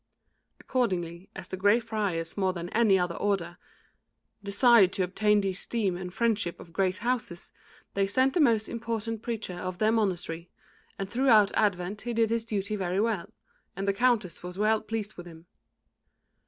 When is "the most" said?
8.33-8.67